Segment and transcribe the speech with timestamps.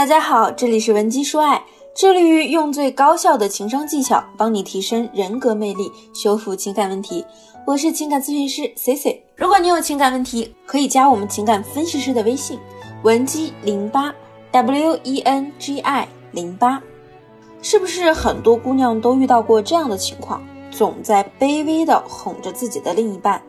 [0.00, 1.62] 大家好，这里是文姬说爱，
[1.94, 7.22] 致力于用最高效的情商技巧帮你提升人格魅力，修复情感问题。
[7.66, 9.22] 我是情感咨询师 C C。
[9.36, 12.58] 如果你有情感问题，可以加我们情感分析师的微信
[13.02, 14.10] 文姬零八
[14.52, 16.82] W E N G I 零八。
[17.60, 20.42] 是不是很多姑娘都遇到过这样的情况？
[20.70, 23.42] 总在卑微的哄着自己的另一半，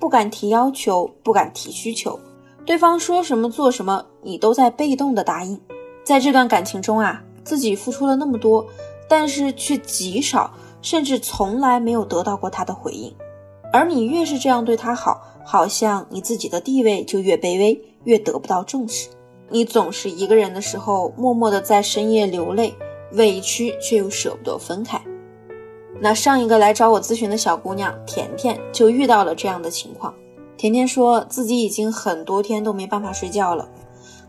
[0.00, 2.18] 不敢提要求，不敢提需求，
[2.66, 5.60] 对方说什么做什么，你都在被动的答应。
[6.04, 8.66] 在这段感情中啊，自己付出了那么多，
[9.08, 13.14] 但是却极少，甚至从来没有得到过他的回应。
[13.72, 19.08] 而你越是这样对他好，好像你自己的地位就越卑微，越得不到重视。
[19.48, 22.74] 你总是一个人的时候，默默的在深夜流泪，
[23.12, 25.00] 委屈却又舍不得分开。
[26.00, 30.12] 那上一个来找我咨询的小姑娘甜甜就遇到了这样的情况。
[30.56, 33.68] 甜甜说自己已经很多天都没办法睡觉了。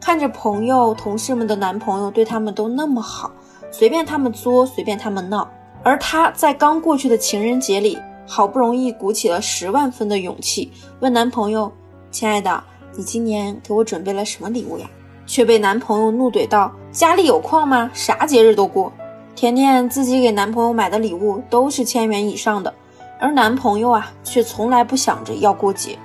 [0.06, 3.32] 看着朋友、同事们的男朋友对他们都那么好，
[3.72, 5.50] 随便他们作，随便他们闹，
[5.82, 11.72] 而她在刚过去的情人节里，好不容易鼓起了十万分的勇气，问男朋友
[12.12, 12.62] ：“亲爱的，
[12.98, 14.86] 你今年给我准备了什么礼物呀？”
[15.26, 17.90] 却被男朋友怒怼道：“家里有矿吗？
[17.94, 18.92] 啥节日都过。”
[19.36, 22.74] 甜甜自己给男朋友买的礼物都是千元以上的，
[23.22, 25.98] 而男朋友啊，却从来不想着要过节，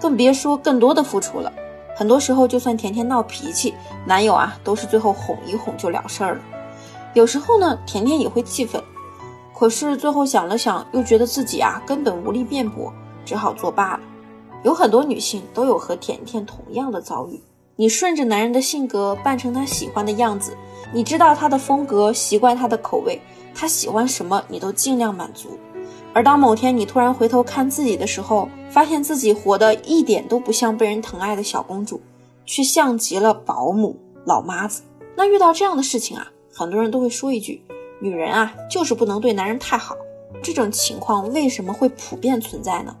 [0.00, 1.52] 更别说更多的付出了。
[1.96, 6.40] 很多时候，就算甜甜闹脾气，男友啊都是最后哄一哄就了事儿了。
[7.14, 8.82] 有时候呢，甜甜也会气愤，
[9.58, 12.92] 可是最后想了想，又觉得自己啊根本无力辩驳，
[13.24, 14.00] 只好作罢了。
[14.62, 17.40] 有很多女性都有和甜甜同样的遭遇。
[17.76, 20.54] 你顺着男人的性格，扮成他喜欢的样子，
[20.92, 23.18] 你知道他的风格，习惯他的口味，
[23.54, 25.58] 他喜欢什么，你都尽量满足。
[26.12, 32.00] 而当某天你突然回头看自己的时候，发现自己活得一点都不像被人疼爱的小公主，
[32.44, 34.82] 却像极了保姆、老妈子。
[35.14, 37.62] 那遇到这样的事情啊，很多人都会说一句
[38.00, 39.94] ：“女人啊，就是不能对男人太好。”
[40.42, 42.96] 这种情况为什么会普遍存在呢？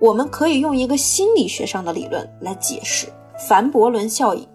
[0.00, 3.06] 我们可以用一个心理学上的理论来解释——
[3.48, 4.46] 凡伯伦效应。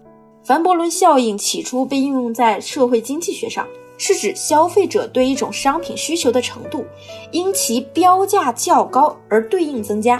[0.42, 3.66] 凡伯伦效应起初被应用在社会经济学上。
[4.02, 6.86] 是指消费者对一种商品需求的程度，
[7.32, 10.18] 因其标价较高而对应增加。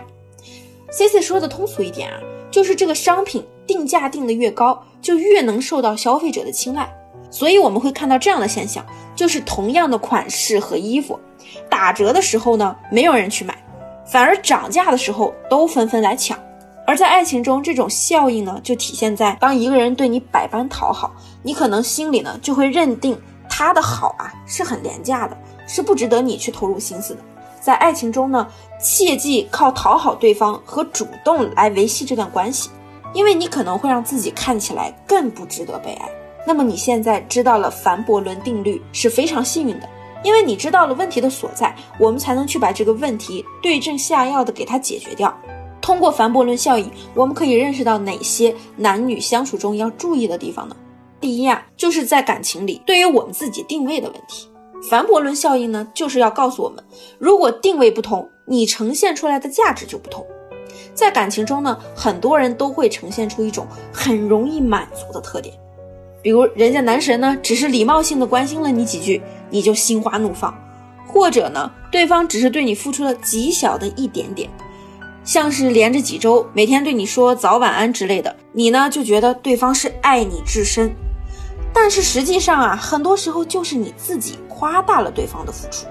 [0.90, 2.20] C C 说的通俗一点啊，
[2.50, 6.94] 就是这个商品定价定的越高，就越能受到消费者的青睐。
[7.30, 8.84] 所以我们会看到这样的现象，
[9.16, 11.18] 就是同样的款式和衣服，
[11.70, 13.56] 打折的时候呢，没有人去买，
[14.06, 16.38] 反而涨价的时候都纷纷来抢。
[16.86, 21.10] 而在爱情中，这种效应呢，就体现在当一个人对你百般讨好，
[21.42, 23.18] 你可能心里呢就会认定。
[23.60, 27.20] 他的好啊是很廉价的，是不值得你去投入心思的。
[27.60, 28.48] 在爱情中呢，
[28.80, 32.70] 切忌靠讨好对方和主动来维系这段关系，
[33.12, 36.08] 因为你可能会让自己看起来更不值得被爱。
[36.46, 39.86] 那么你现在知道了凡伯伦定律是非常幸运的，
[40.24, 45.38] 因为你知道了问题的所在，我们才能去把这个问题对症下药的给它解决掉。
[45.82, 50.74] 通过凡伯伦效应，我们可以认识到哪些男女相处中要注意的地方呢？
[51.20, 54.48] 第一呀，就是在感情里，对于我们自己定位的问题。
[54.88, 56.82] 凡伯伦效应呢，就是要告诉我们，
[57.18, 60.26] 如果定位不同，你呈现出来的价值就不同。
[60.94, 65.54] 在感情中呢，很多人都会呈现出一种很容易满足的特点，
[66.22, 69.20] 比如人家男神呢，只是礼貌性的关心了你几句，
[69.50, 70.50] 你就心花怒放；
[71.06, 74.48] 或者呢，对方只是对你付出了极小的一点点，
[75.22, 80.90] 像是连着几周每天对你说早晚安之类的，你呢就觉得对方是爱你至深。
[81.72, 85.86] 但是实际上啊，很多时候就是你自己夸大了对方的付出。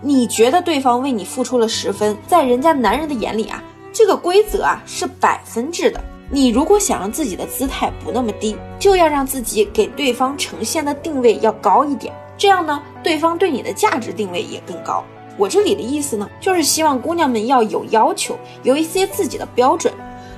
[0.00, 6.00] 你觉得对方为你付出了十分，在人家男人的眼里啊，这个规则啊是百分制的。
[6.30, 12.12] 你如果想让自己的姿态不那么低，就要让自己给对方呈现的定位要高一点。
[12.36, 15.04] 这样呢，对方对你的价值定位也更高。
[15.36, 19.92] 我这里的意思呢，就是希望姑娘们要有要求，有一些自己的标准，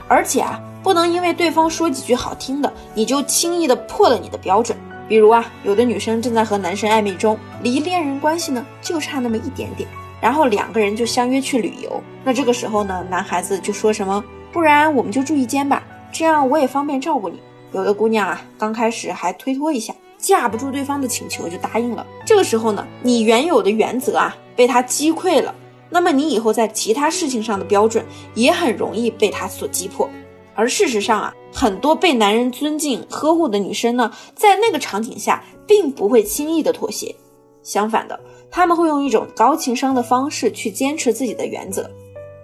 [0.09, 0.61] 而且啊。
[0.85, 4.77] 不能因为对方说几句好听的，你就轻易的破了你的标准。
[5.09, 9.89] 比如啊，有的女生正在和男生暧昧中，离恋人关系呢就差那么一点点，
[10.21, 12.03] 然后两个人就相约去旅游。
[12.23, 14.23] 那这个时候呢，男孩子就说什么，
[14.53, 15.83] 不然我们就住一间吧，
[16.13, 17.41] 这样我也方便照顾你。
[17.73, 22.07] 有的姑娘啊，刚开始还推脱一下，架不住对方的请求就答应了。
[22.27, 25.55] 这个时候呢，你原有的原则啊被他击溃了，
[25.89, 28.05] 那么你以后在其他事情上的标准
[28.35, 30.09] 也很容易被他所击破。
[30.55, 37.15] 而事实上啊，很多被男人尊敬呵护的女生呢，在那个场景下并不会轻易的妥协，
[37.63, 38.19] 相反的，
[38.51, 41.91] 他们会用一种高情商的方式去坚持自己的原则，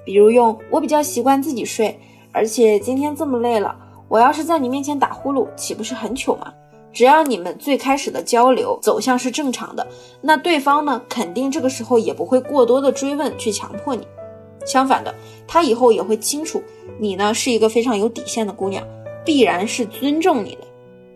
[0.04, 1.98] 比如用“我比较习惯自己睡，
[2.32, 3.76] 而且今天这么累了，
[4.08, 6.52] 我要是在你面前打呼噜，岂不是很糗吗？”
[6.92, 9.86] 只要你们最开始的交流走向是正常的，
[10.20, 14.04] 那对方呢，肯定这个时候也不会过多的追问去强迫你。
[14.66, 15.14] 相反的，
[15.46, 16.62] 他以后也会清楚
[16.98, 18.86] 你呢是一个非常有底线的姑娘，
[19.24, 20.62] 必然是尊重你的。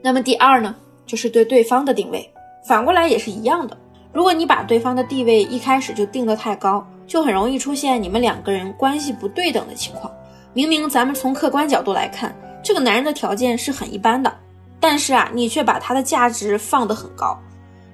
[0.03, 0.75] 那么第二呢，
[1.07, 2.29] 就是对对方的定位，
[2.67, 3.77] 反过来也是一样的。
[4.13, 10.13] 如果你把对方的地位一开始就定得太高，就很容易出现你们两个人关系不对等的情况。
[10.53, 14.33] 明明咱们从客观角度来看，这个男人的条件是很一般的。
[14.79, 17.39] 但是啊，你却把他的价值放得很高，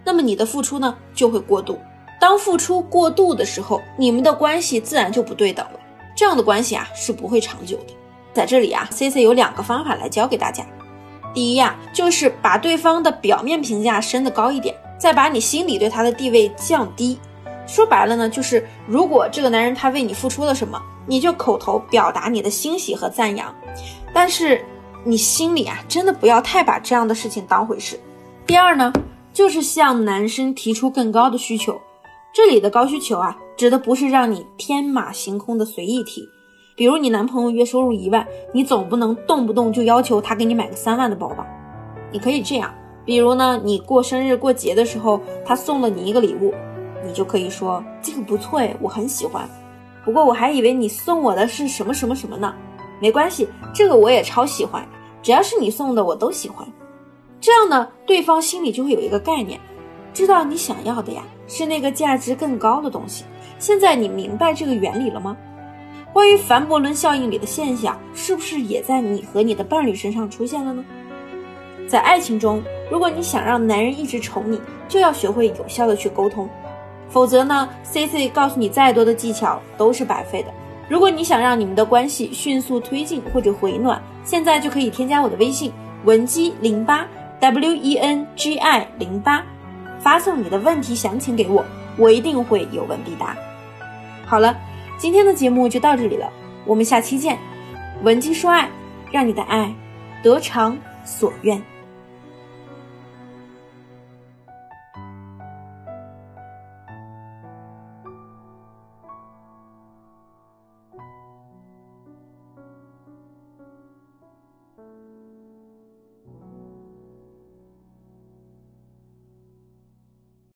[0.04, 1.78] 那么你的付出呢就会过度。
[2.20, 5.80] 当付出过度的时候，你们的关系自然就不对等了。
[6.14, 7.96] 这样的关系啊是不会长久的。
[8.32, 10.64] 在这里啊，C C 有两个方法来教给大家。
[11.34, 17.18] 第一呀，就是把对方的表面评价升得高一点，再把你心里对他的地位降低。
[17.66, 23.52] 说白了呢，就是如果这个男人他为你付出了什么，你就口头表达你的欣喜和赞扬，
[24.12, 24.64] 但是。
[25.02, 27.98] 你心里啊，真的不要太把这样的事情当回事。
[28.46, 28.92] 第二呢，
[29.32, 31.80] 就是向男生提出更高的需求。
[32.32, 36.28] 这里的高需求啊，指的不是让你天马行空的随意提。
[36.76, 41.46] 比如你男朋友月收入一万，你总不能动不动就要求他给你买个三万的包吧？
[42.12, 42.72] 你可以这样，
[43.04, 46.54] 比如呢，你过生日过节的时候，他送了你一个礼物，
[47.04, 49.48] 你就可以说这个不错哎，我很喜欢。
[50.04, 52.54] 不过我还以为你送我的是什么什么什么呢？
[53.00, 54.88] 没关系，这个我也超喜欢，
[55.20, 56.66] 只要是你送的我都喜欢。
[57.40, 59.60] 这样呢，对方心里就会有一个概念，
[60.20, 63.24] 知道你想要的呀是那个价值更高的东西。
[63.58, 65.34] 现在你明白这个原理了吗？
[66.12, 70.84] 关于凡伯伦效应里的现象，是不是也在你和你的伴侣身上出现了呢？
[71.88, 76.46] 在爱情中，如果你想让男人一直宠你，就要学会有效的去沟通，
[77.08, 80.52] 否则呢，C C 告诉你再多的技巧都是白费的。
[80.86, 85.72] 如果你想让你们的关系迅速推进或者回暖，现在就可以添加我的微信
[86.04, 87.06] 文姬零八
[87.40, 89.42] W E N G I 零八，
[90.02, 91.64] 发送你的问题详情给我，
[91.96, 93.36] 我一定会有问必答。
[94.26, 94.56] 好了，
[94.96, 96.30] 今天的节目就到这里了，
[96.64, 97.38] 我们下期见。
[98.02, 98.70] 文姬说爱，
[99.10, 99.74] 让你的爱
[100.22, 101.62] 得偿所愿。